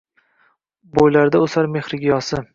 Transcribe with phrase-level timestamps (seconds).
[0.99, 2.45] Bo’ylarida o’sar mehrigiyosi